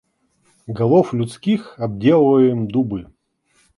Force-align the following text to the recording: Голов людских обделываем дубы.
Голов 0.65 1.13
людских 1.13 1.79
обделываем 1.79 2.67
дубы. 2.67 3.11